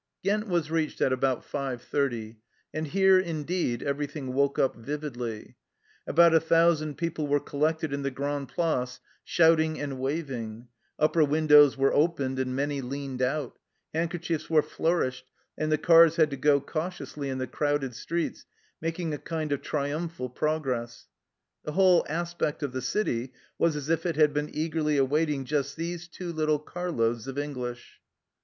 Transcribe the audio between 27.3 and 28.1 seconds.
English.